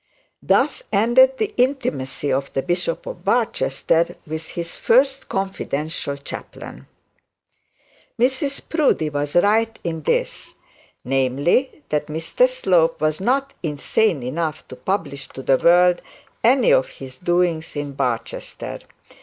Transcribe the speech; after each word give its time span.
Thus 0.41 0.81
ended 0.91 1.37
the 1.37 1.53
intimacy 1.57 2.33
of 2.33 2.51
the 2.53 2.63
Bishop 2.63 3.05
of 3.05 3.23
Barchester 3.23 4.15
with 4.25 4.47
his 4.47 4.75
confidential 5.29 6.17
chaplain. 6.17 6.87
Mrs 8.19 8.67
Proudie 8.67 9.11
was 9.11 9.35
right 9.35 9.77
in 9.83 10.01
this; 10.01 10.55
namely, 11.05 11.83
that 11.89 12.07
Mr 12.07 12.49
Slope 12.49 12.99
was 12.99 13.21
not 13.21 13.53
insane 13.61 14.23
enough 14.23 14.67
to 14.69 14.75
publish 14.75 15.27
to 15.27 15.43
the 15.43 15.57
world 15.57 16.01
any 16.43 16.73
of 16.73 16.87
his 16.87 17.17
doings 17.17 17.75
in 17.75 17.91
Barchester. 17.93 18.79